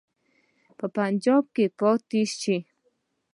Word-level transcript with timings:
په 0.77 0.85
پنجاب 0.95 1.43
کې 1.55 1.65
پاته 1.79 2.21
شي. 2.39 2.57